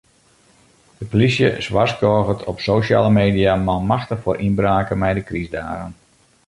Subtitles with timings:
[0.97, 5.91] De polysje warskôget op sosjale media manmachtich foar ynbraken mei de krystdagen.